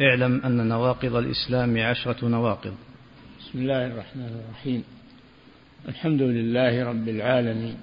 [0.00, 2.74] اعلم أن نواقض الإسلام عشرة نواقض.
[3.40, 4.84] بسم الله الرحمن الرحيم.
[5.88, 7.76] الحمد لله رب العالمين.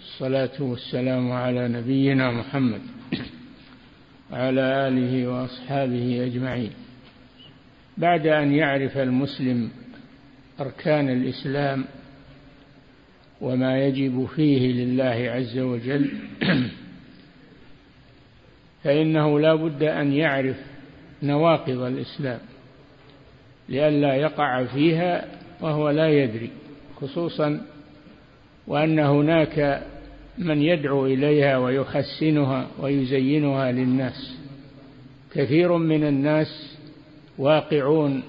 [0.00, 2.80] الصلاة والسلام على نبينا محمد
[4.32, 6.70] وعلى آله وأصحابه أجمعين.
[7.98, 9.70] بعد أن يعرف المسلم
[10.60, 11.84] أركان الإسلام
[13.40, 16.10] وما يجب فيه لله عز وجل
[18.84, 20.69] فإنه لا بد أن يعرف
[21.22, 22.38] نواقض الإسلام
[23.68, 25.24] لئلا يقع فيها
[25.60, 26.50] وهو لا يدري
[27.00, 27.60] خصوصا
[28.66, 29.86] وأن هناك
[30.38, 34.36] من يدعو إليها ويحسنها ويزينها للناس.
[35.32, 36.76] كثير من الناس
[37.38, 38.22] واقعون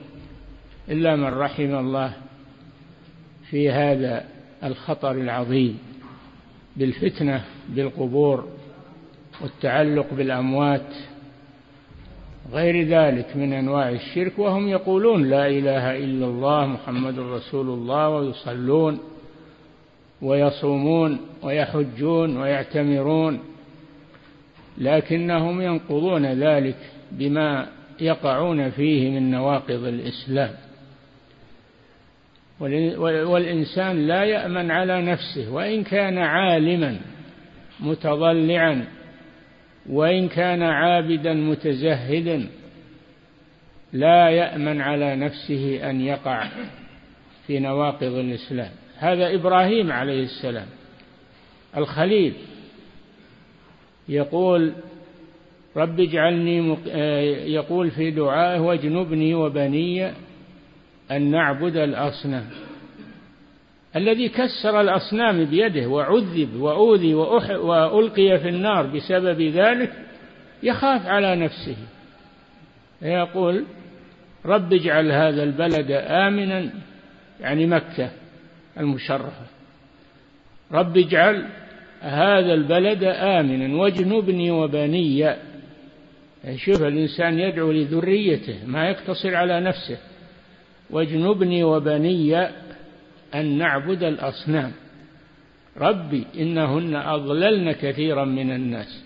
[0.89, 2.13] إلا من رحم الله
[3.49, 4.25] في هذا
[4.63, 5.79] الخطر العظيم
[6.75, 8.47] بالفتنة بالقبور
[9.41, 10.95] والتعلق بالأموات
[12.53, 18.99] غير ذلك من أنواع الشرك وهم يقولون لا إله إلا الله محمد رسول الله ويصلون
[20.21, 23.39] ويصومون ويحجون ويعتمرون
[24.77, 26.77] لكنهم ينقضون ذلك
[27.11, 27.67] بما
[27.99, 30.51] يقعون فيه من نواقض الإسلام.
[33.27, 36.99] والإنسان لا يأمن على نفسه وإن كان عالما
[37.79, 38.85] متضلعا
[39.89, 42.47] وإن كان عابدا متزهدا
[43.93, 46.49] لا يأمن على نفسه أن يقع
[47.47, 48.71] في نواقض الإسلام.
[48.97, 50.67] هذا إبراهيم عليه السلام
[51.77, 52.33] الخليل
[54.09, 54.73] يقول
[55.77, 56.87] رب اجعلني مق...
[57.45, 60.11] يقول في دعائه واجنبني وبني
[61.11, 62.49] أن نعبد الأصنام.
[63.95, 67.13] الذي كسر الأصنام بيده وعذب وأوذي.
[67.13, 69.93] وألقي في النار بسبب ذلك
[70.63, 71.75] يخاف على نفسه.
[73.01, 73.65] يقول
[74.45, 76.69] رب اجعل هذا البلد آمنا
[77.39, 78.09] يعني مكة
[78.79, 79.45] المشرفة.
[80.71, 81.45] رب اجعل
[82.01, 85.35] هذا البلد آمنا واجنبني وبني.
[86.55, 89.97] شوف الإنسان يدعو لذريته ما يقتصر على نفسه.
[90.89, 92.47] واجنبني وبني
[93.35, 94.71] أن نعبد الأصنام.
[95.77, 99.03] ربي إنهن أضللن كثيرا من الناس.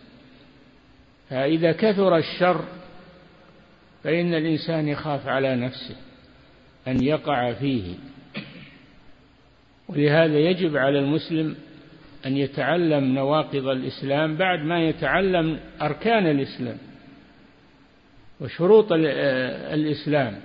[1.30, 2.66] فإذا كثر الشر
[4.03, 5.96] فإن الإنسان يخاف على نفسه
[6.88, 7.94] أن يقع فيه.
[9.88, 11.56] ولهذا يجب على المسلم
[12.25, 16.78] أن يتعلم نواقض الإسلام بعد ما يتعلم أركان الإسلام
[18.41, 20.40] وشروط الإسلام.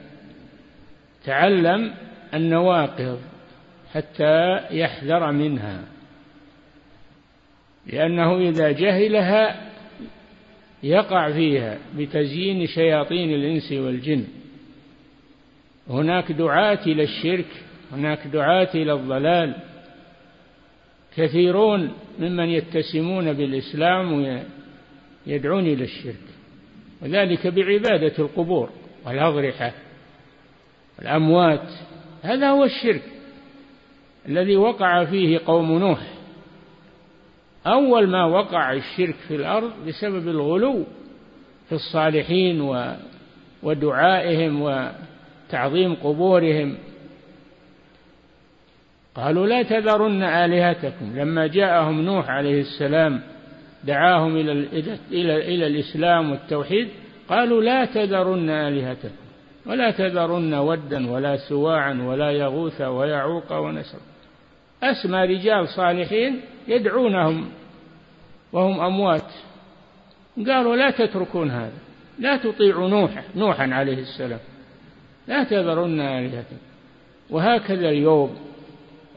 [1.25, 1.95] تعلم
[2.35, 3.21] النواقض.
[3.95, 5.85] حتى يحذر منها.
[7.87, 9.71] لأنه إذا جهلها
[10.83, 14.25] يقع فيها بتزيين شياطين الإنس والجن.
[15.91, 17.47] هناك دعاة إلى الشرك
[17.93, 19.55] هناك دعاة إلى الضلال.
[21.17, 24.13] كثيرون ممن يتسمون بالإسلام
[25.27, 26.31] ويدعون إلى الشرك
[27.03, 28.71] وذلك بعبادة القبور
[29.07, 29.73] والأضرحة
[30.99, 31.69] والأموات.
[32.23, 33.03] هذا هو الشرك.
[34.29, 36.01] الذي وقع فيه قوم نوح.
[37.67, 40.85] أول ما وقع الشرك في الأرض بسبب الغلو
[41.69, 42.61] في الصالحين
[43.63, 46.77] ودعائهم وتعظيم قبورهم.
[49.15, 51.19] قالوا لا تذرن آلهتكم.
[51.19, 53.21] لما جاءهم نوح عليه السلام
[53.85, 54.53] دعاهم إلى
[55.13, 56.89] إلى إلى الإسلام والتوحيد
[57.29, 59.15] قالوا لا تذرن آلهتكم.
[59.67, 63.99] ولا تذرن ودا ولا سواعا ولا يغوث ويعوق ونسر.
[64.83, 67.51] أسمى رجال صالحين يدعونهم
[68.53, 69.33] وهم أموات.
[70.47, 71.79] قالوا لا تتركون هذا
[72.19, 74.39] لا تطيعوا نوح نوحا عليه السلام
[75.29, 76.57] لا تذرن آلهتكم.
[77.31, 78.37] وهكذا اليوم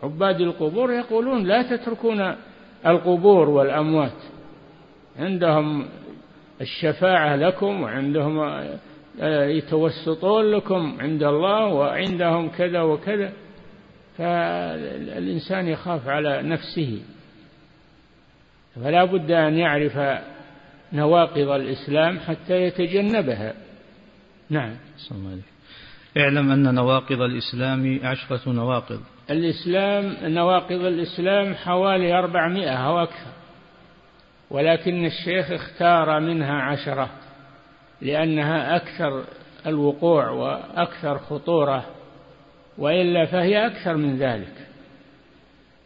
[0.04, 2.36] عباد القبور يقولون لا تتركون
[2.86, 4.22] القبور والأموات.
[5.20, 5.86] عندهم
[6.62, 8.40] الشفاعة لكم وعندهم
[9.22, 13.34] آه، يتوسطون لكم عند الله وعندهم كذا وكذا.
[14.18, 17.02] فالإنسان يخاف على نفسه
[18.76, 20.24] فلا بد أن يعرف
[20.94, 23.54] نواقض الإسلام حتى يتجنبها.
[24.50, 24.76] نعم.
[26.18, 29.00] اعلم أن نواقض الإسلام عشرة نواقض.
[29.30, 33.32] الإسلام نواقض الإسلام حوالي أربعمائة أو أكثر
[34.50, 37.10] ولكن الشيخ اختار منها عشرة
[38.02, 39.24] لأنها أكثر
[39.66, 41.86] الوقوع وأكثر خطورة.
[42.78, 44.68] وإلا فهي أكثر من ذلك.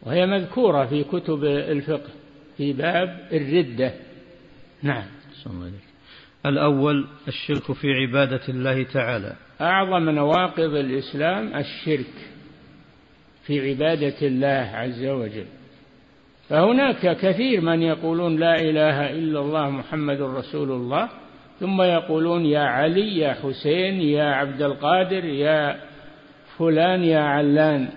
[0.02, 2.10] وهي مذكورة في كتب الفقه
[2.56, 3.92] في باب الردة.
[4.82, 5.04] نعم.
[6.46, 9.36] الأول الشرك في عبادة الله تعالى.
[9.60, 12.14] أعظم نواقض الإسلام الشرك
[13.46, 15.46] في عبادة الله عز وجل.
[16.48, 21.08] فهناك كثير من يقولون لا إله إلا الله محمد رسول الله
[21.60, 25.80] ثم يقولون يا علي يا حسين يا عبد القادر يا
[26.58, 27.88] فلان يا علان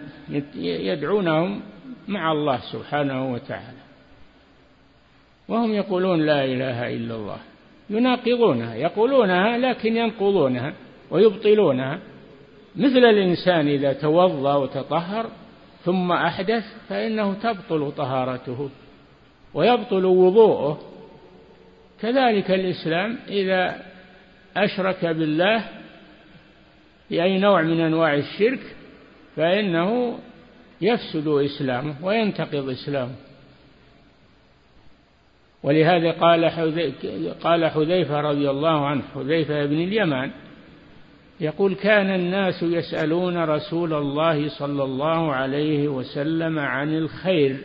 [0.55, 1.61] يدعونهم
[2.07, 3.81] مع الله سبحانه وتعالى.
[5.47, 7.37] وهم يقولون لا إله إلا الله.
[7.89, 10.73] يناقضونها يقولونها لكن ينقضونها
[11.11, 11.99] ويبطلونها.
[12.75, 15.25] مثل الإنسان إذا توضأ وتطهر
[15.85, 18.69] ثم أحدث فإنه تبطل طهارته
[19.53, 20.79] ويبطل وضوءه.
[22.01, 23.75] كذلك الإسلام إذا
[24.57, 25.80] أشرك بالله
[27.11, 28.75] بأي نوع من أنواع الشرك
[29.35, 30.19] فإنه
[30.81, 33.15] يفسد إسلامه وينتقض إسلامه.
[35.63, 36.45] ولهذا قال
[37.43, 40.31] قال حذيفة رضي الله عنه حذيفة بن اليمان
[41.39, 47.57] يقول كان الناس يسألون رسول الله صلى الله عليه وسلم عن الخير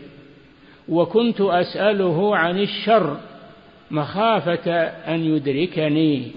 [0.88, 3.16] وكنت أسأله عن الشر
[3.90, 6.32] مخافة أن يدركني.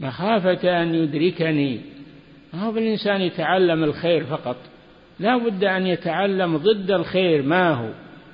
[0.00, 1.80] مخافة أن يدركني.
[2.52, 4.56] ما هو بالإنسان يتعلم الخير فقط.
[5.18, 7.90] لا بد أن يتعلم ضد الخير ما هو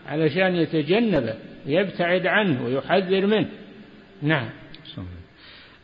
[0.06, 1.34] علشان يتجنبه
[1.66, 3.48] ويبتعد عنه ويحذر منه.
[4.22, 4.48] نعم.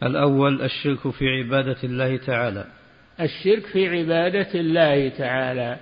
[0.02, 2.66] الأول الشرك في عبادة الله تعالى.
[3.20, 5.76] الشرك في عبادة الله تعالى.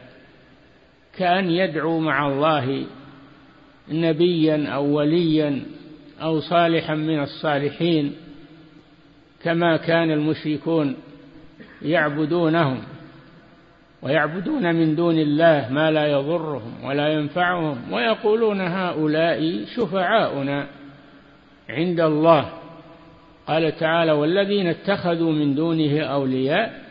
[1.19, 2.87] كأن يدعو مع الله
[3.89, 5.63] نبيا أو وليا
[6.23, 8.15] أو صالحا من الصالحين.
[9.45, 10.97] كما كان المشركون
[11.83, 12.83] يعبدونهم
[14.03, 20.67] ويعبدون من دون الله ما لا يضرهم ولا ينفعهم ويقولون هؤلاء شفعاؤنا
[21.69, 22.53] عند الله.
[23.47, 26.83] قال تعالى والذين اتخذوا من دونه أولياء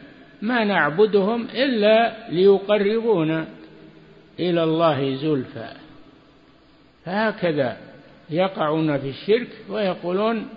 [0.41, 3.45] ما نعبدهم إلا ليقربونا
[4.39, 5.69] إلى الله زلفى.
[7.05, 7.77] فهكذا
[8.29, 10.47] يقعون في الشرك ويقولون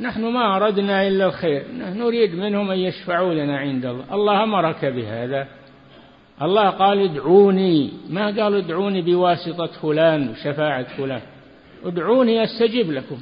[0.00, 1.64] نحن ما أردنا إلا الخير.
[1.72, 4.14] نريد منهم أن يشفعوا لنا عند الله.
[4.14, 5.48] الله أمرك بهذا.
[6.42, 7.92] الله قال ادعوني.
[8.10, 11.22] ما قال ادعوني بواسطة فلان وشفاعة فلان.
[11.84, 13.20] ادعوني أستجب لكم.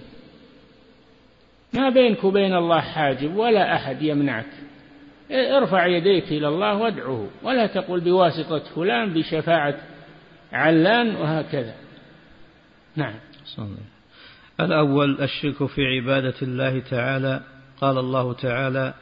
[1.75, 4.47] ما بينك وبين الله حاجب ولا أحد يمنعك.
[5.31, 9.75] ارفع يديك إلى الله وادعه ولا تقل بواسطة فلان بشفاعة
[10.53, 11.75] علان وهكذا.
[12.97, 13.15] نعم.
[13.45, 13.94] صلى
[14.61, 17.41] الأول الشرك في عبادة الله تعالى.
[17.81, 18.95] قال الله تعالى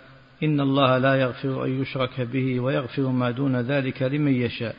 [0.43, 4.75] إن الله لا يغفر أن يشرك به ويغفر ما دون ذلك لمن يشاء.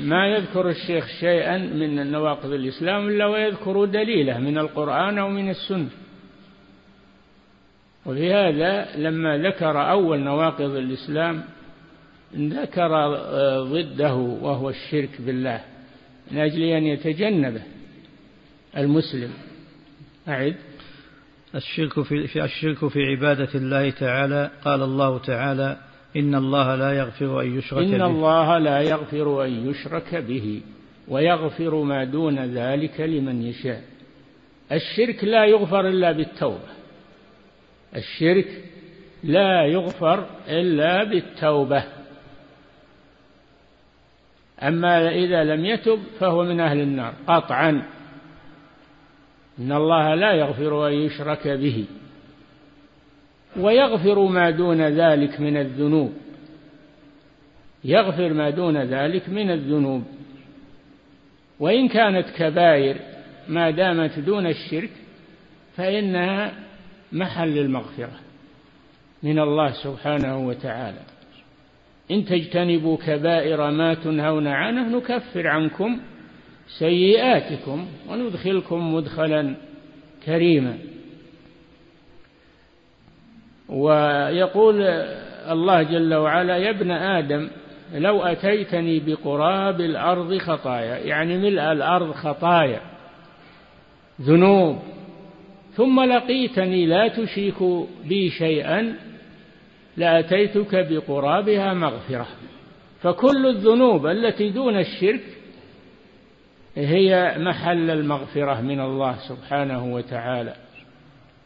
[0.00, 5.88] ما يذكر الشيخ شيئا من نواقض الإسلام إلا ويذكر دليله من القرآن أو من السنة.
[8.06, 11.42] وفي هذا لما ذكر أول نواقض الإسلام
[12.36, 13.16] ذكر
[13.62, 15.60] ضده وهو الشرك بالله
[16.30, 17.62] من أجل أن يتجنبه.
[18.76, 19.30] المسلم.
[20.28, 20.56] أعد.
[21.54, 24.50] الشرك في الشرك في عبادة الله تعالى.
[24.64, 25.76] قال الله تعالى
[26.16, 27.96] إن الله لا يغفر أن يشرك إن به.
[27.96, 30.62] إن الله لا يغفر أن يشرك به
[31.08, 33.84] ويغفر ما دون ذلك لمن يشاء.
[34.72, 36.70] الشرك لا يغفر إلا بالتوبة.
[37.96, 38.64] الشرك
[39.24, 41.84] لا يغفر إلا بالتوبة.
[44.62, 47.14] أما إذا لم يتب فهو من أهل النار.
[47.26, 47.82] قطعا.
[49.60, 51.84] إن الله لا يغفر أن يشرك به
[53.56, 56.12] ويغفر ما دون ذلك من الذنوب.
[57.84, 60.04] يغفر ما دون ذلك من الذنوب.
[61.60, 62.96] وإن كانت كبائر
[63.48, 64.90] ما دامت دون الشرك
[65.76, 66.52] فإنها
[67.12, 68.20] محل المغفرة
[69.22, 71.00] من الله سبحانه وتعالى.
[72.10, 76.00] إن تجتنبوا كبائر ما تنهون عنه نكفر عنكم
[76.78, 79.54] سيئاتكم وندخلكم مدخلا
[80.26, 80.78] كريما.
[83.68, 84.82] ويقول
[85.50, 87.48] الله جل وعلا يا ابن آدم
[87.94, 92.80] لو أتيتني بقراب الأرض خطايا يعني ملء الأرض خطايا
[94.20, 94.78] ذنوب
[95.74, 98.96] ثم لقيتني لا تشرك بي شيئا
[99.96, 102.26] لأتيتك بقرابها مغفرة.
[103.02, 105.39] فكل الذنوب التي دون الشرك
[106.86, 110.54] هي محل المغفرة من الله سبحانه وتعالى.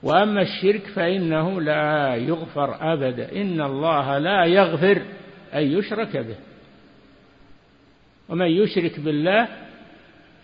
[0.03, 3.33] وأما الشرك فإنه لا يغفر أبدا.
[3.33, 5.03] إن الله لا يغفر
[5.55, 6.37] أن يشرك به.
[8.29, 9.49] ومن يشرك بالله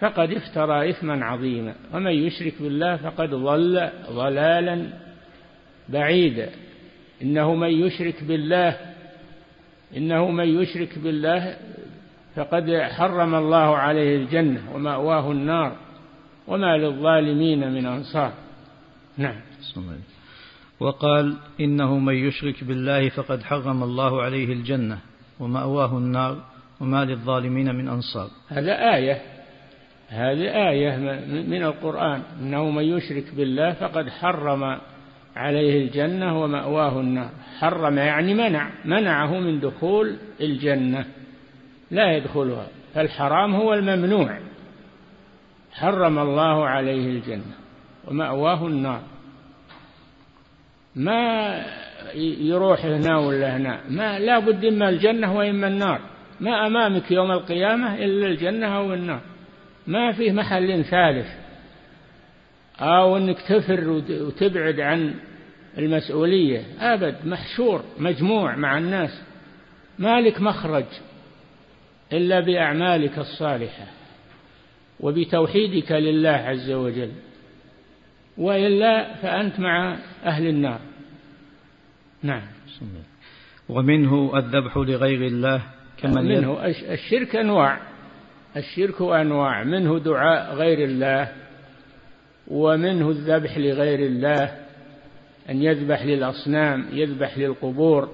[0.00, 1.74] فقد افترى إثما عظيما.
[1.94, 4.86] ومن يشرك بالله فقد ضل ضلالا
[5.88, 6.50] بعيدا.
[7.22, 8.76] إنه من يشرك بالله
[9.96, 11.56] إنه من يشرك بالله
[12.36, 15.76] فقد حرم الله عليه الجنة ومأواه النار
[16.46, 18.32] وما للظالمين من أنصار.
[19.16, 19.40] نعم.
[20.80, 24.98] وقال إنه من يشرك بالله فقد حرم الله عليه الجنة
[25.40, 26.44] ومأواه النار
[26.80, 28.28] وما للظالمين من أنصار.
[28.48, 29.22] هذا آية.
[30.08, 30.96] هذه آية
[31.42, 32.22] من القرآن.
[32.40, 34.78] إنه من يشرك بالله فقد حرم
[35.36, 37.30] عليه الجنة ومأواه النار.
[37.58, 38.70] حرم يعني منع.
[38.84, 41.04] منعه من دخول الجنة.
[41.90, 42.66] لا يدخلها.
[42.94, 44.38] فالحرام هو الممنوع.
[45.72, 47.54] حرم الله عليه الجنة
[48.08, 49.02] ومأواه النار.
[50.96, 51.64] ما
[52.40, 53.80] يروح هنا ولا هنا.
[53.88, 56.00] ما لا بد إما الجنة وإما النار.
[56.40, 59.20] ما أمامك يوم القيامة إلا الجنة أو النار.
[59.86, 61.26] ما فيه محل ثالث.
[62.80, 65.14] أو أنك تفر وتبعد عن
[65.78, 66.62] المسؤولية.
[66.80, 69.22] أبد محشور مجموع مع الناس.
[69.98, 70.84] مالك مخرج.
[72.12, 73.86] إلا بأعمالك الصالحة
[75.00, 77.12] وبتوحيدك لله عز وجل
[78.38, 80.80] وإلا فأنت مع أهل النار.
[82.22, 82.42] نعم.
[83.68, 85.62] ومنه الذبح لغير الله
[85.98, 87.80] كما منه الشرك أنواع
[88.56, 89.64] الشرك أنواع.
[89.64, 91.32] منه دعاء غير الله
[92.48, 94.56] ومنه الذبح لغير الله
[95.50, 98.08] أن يذبح للأصنام يذبح للقبور.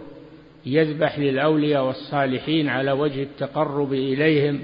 [0.67, 4.63] يذبح للأولياء والصالحين على وجه التقرب إليهم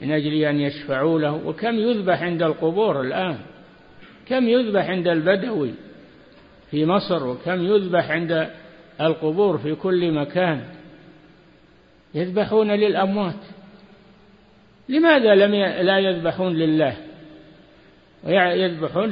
[0.00, 1.46] من أجل أن يشفعوا له.
[1.46, 3.38] وكم يذبح عند القبور الآن؟
[4.26, 5.74] كم يذبح عند البدوي
[6.70, 8.50] في مصر؟ وكم يذبح عند
[9.00, 10.64] القبور في كل مكان؟
[12.14, 13.44] يذبحون للأموات.
[14.88, 15.54] لماذا لم
[15.86, 16.96] لا يذبحون لله؟
[18.24, 19.10] ويذبحون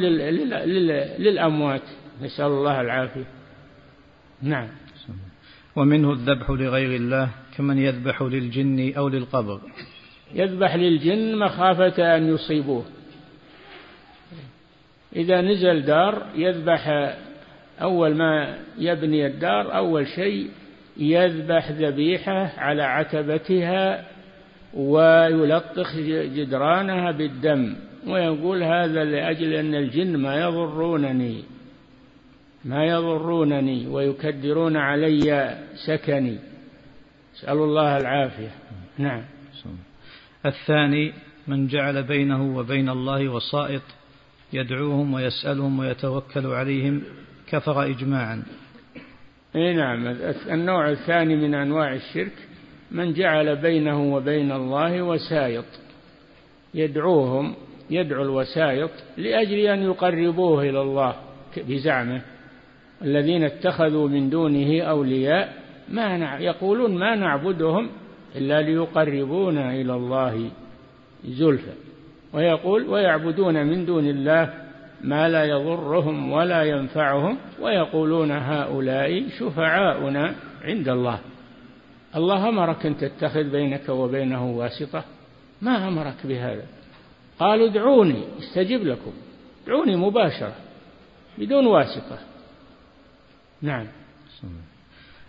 [1.19, 1.83] للأموات.
[2.23, 3.27] نسأل الله العافية.
[4.43, 4.69] نعم.
[5.77, 9.61] ومنه الذبح لغير الله كمن يذبح للجن أو للقبر.
[10.35, 12.85] يذبح للجن مخافة أن يصيبوه.
[15.17, 17.15] إذا نزل دار يذبح
[17.83, 20.51] أول ما يبني الدار أول شيء
[20.97, 24.05] يذبح ذبيحة على عتبتها
[24.75, 31.45] ويلطخ جدرانها بالدم ويقول هذا لأجل أن الجن ما يضرونني.
[32.67, 36.39] ما يضرونني ويكدرون علي سكني.
[37.37, 38.51] أسأل الله العافية.
[38.99, 39.23] نعم.
[40.47, 41.13] الثاني
[41.49, 43.83] من جعل بينه وبين الله وسائط
[44.53, 47.03] يدعوهم ويسألهم ويتوكل عليهم
[47.49, 48.43] كفر إجماعا.
[49.57, 50.07] إي نعم.
[50.51, 52.33] النوع الثاني من أنواع الشرك
[52.91, 55.65] من جعل بينه وبين الله وسائط.
[56.75, 57.55] يدعوهم
[57.91, 61.17] يدعو الوسائط لأجل أن يقربوه إلى الله
[61.57, 62.23] بزعمه.
[63.03, 65.55] الذين اتخذوا من دونه أولياء
[65.89, 67.89] ما يقولون ما نعبدهم
[68.37, 70.51] إلا ليقربونا إلى الله
[71.25, 71.73] زلفى.
[72.33, 74.53] ويقول ويعبدون من دون الله
[75.05, 81.19] ما لا يضرهم ولا ينفعهم ويقولون هؤلاء شفعاؤنا عند الله.
[82.17, 85.05] الله أمرك أن تتخذ بينك وبينه واسطة.
[85.63, 86.65] ما أمرك بهذا؟
[87.39, 89.13] قالوا ادعوني استجب لكم.
[89.67, 90.55] ادعوني مباشرة
[91.39, 92.19] بدون واسطة.
[93.63, 93.87] نعم.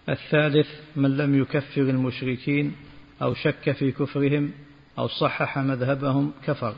[0.09, 2.75] الثالث من لم يكفر المشركين
[3.21, 4.51] أو شك في كفرهم
[4.99, 6.75] أو صحح مذهبهم كفر.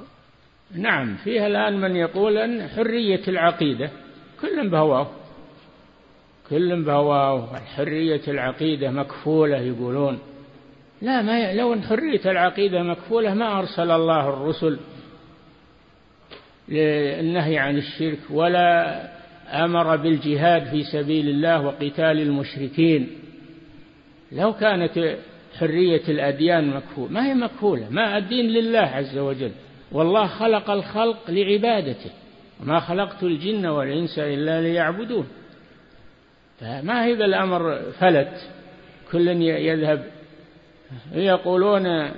[0.75, 3.91] نعم فيها الآن من يقول أن حرية العقيدة
[4.41, 5.09] كل بهواه.
[6.49, 10.19] كل بهواه حرية العقيدة مكفولة يقولون.
[11.01, 11.57] لا ما ي...
[11.57, 14.79] لو أن حرية العقيدة مكفولة ما أرسل الله الرسل
[16.69, 19.18] للنهي عن الشرك ولا
[19.49, 23.09] أمر بالجهاد في سبيل الله وقتال المشركين.
[24.31, 25.17] لو كانت
[25.59, 29.51] حرية الأديان مكفولة ما هي مكفولة؟ ما الدين لله عز وجل.
[29.91, 32.09] والله خلق الخلق لعبادته
[32.61, 35.27] وما خلقت الجن والإنس إلا ليعبدون.
[36.59, 38.49] فما هي الأمر؟ فلت.
[39.11, 40.05] كل يذهب
[41.13, 42.11] يقولون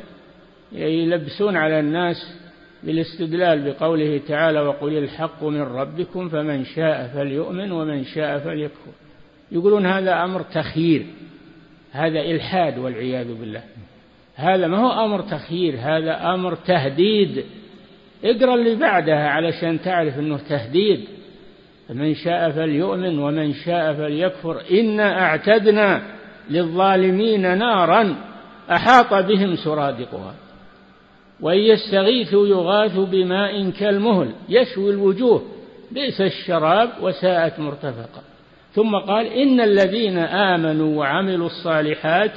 [0.72, 2.41] يلبسون على الناس
[2.84, 8.92] بالاستدلال بقوله تعالى وقل الحق من ربكم فمن شاء فليؤمن ومن شاء فليكفر.
[9.52, 11.06] يقولون هذا أمر تخيير.
[11.92, 13.64] هذا إلحاد والعياذ بالله.
[14.36, 17.44] هذا ما هو أمر تخيير هذا أمر تهديد.
[18.24, 21.00] اقرأ اللي بعدها علشان تعرف أنه تهديد.
[21.88, 24.62] فمن شاء فليؤمن ومن شاء فليكفر.
[24.72, 26.02] إنا أعتدنا
[26.50, 28.16] للظالمين نارا
[28.72, 30.36] أحاط بهم سرادقها.
[31.42, 35.44] وإن يستغيثوا يغاثوا بماء كالمهل يشوي الوجوه
[35.92, 38.22] بئس الشراب وساءت مرتفقا
[38.74, 42.32] ثم قال إن الذين آمنوا وعملوا الصالحات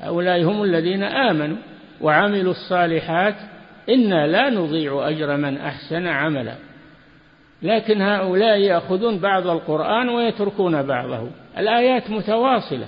[0.00, 1.56] هؤلاء هم الذين آمنوا
[2.00, 3.34] وعملوا الصالحات
[3.88, 6.54] إنا لا نضيع أجر من أحسن عملا.
[7.62, 11.28] لكن هؤلاء يأخذون بعض القرآن ويتركون بعضه.
[11.58, 12.86] الآيات متواصلة.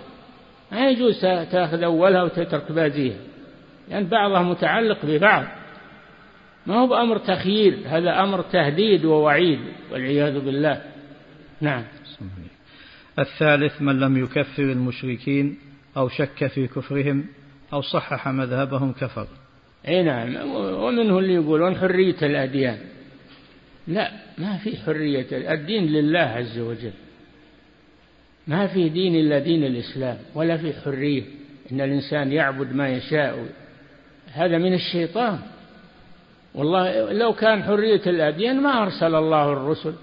[0.73, 1.21] ما يجوز
[1.53, 3.17] تأخذ أولها وتترك باقيها
[3.89, 5.45] لأن يعني بعضها متعلق ببعض.
[6.67, 10.83] ما هو بأمر تخيير هذا أمر تهديد ووعيد والعياذ بالله.
[11.61, 11.85] نعم.
[13.19, 15.59] الثالث من لم يكفر المشركين
[15.97, 17.25] أو شك في كفرهم
[17.73, 19.27] أو صحح مذهبهم كفر.
[19.89, 20.37] أي نعم.
[20.55, 22.79] ومنه اللي يقولون حرية الأديان.
[23.89, 26.93] لا ما في حرية الدين لله عز وجل.
[28.47, 31.23] ما في دين إلا دين الإسلام ولا في حرية
[31.73, 33.47] إن الإنسان يعبد ما يشاء
[34.33, 35.39] هذا من الشيطان.
[36.55, 39.95] والله لو كان حرية الأديان ما أرسل الله الرسل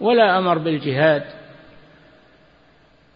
[0.00, 1.24] ولا أمر بالجهاد.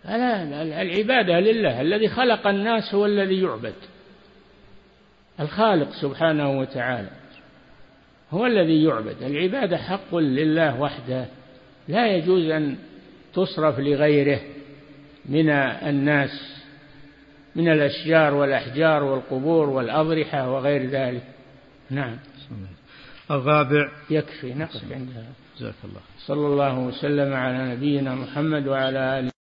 [0.07, 3.75] العبادة لله الذي خلق الناس هو الذي يعبد.
[5.41, 7.11] الخالق سبحانه وتعالى
[8.31, 9.23] هو الذي يعبد.
[9.23, 11.27] العبادة حق لله وحده.
[11.89, 12.77] لا يجوز أن
[13.35, 14.41] تصرف لغيره
[15.27, 16.54] من الناس.
[17.57, 21.23] من الأشجار والأحجار والقبور والأضرحة وغير ذلك.
[21.91, 22.17] نعم.
[23.31, 23.89] الرابع.
[24.11, 25.25] يكفي نقف عندها.
[25.59, 29.31] جزاك الله صلى الله وسلم على نبينا محمد وعلى آله